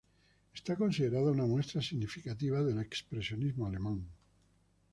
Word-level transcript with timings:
Es 0.59 0.61
considerada 0.77 1.29
una 1.35 1.45
muestra 1.51 1.79
significativa 1.87 2.63
del 2.63 2.79
expresionismo 2.79 3.67
alemán. 3.67 4.03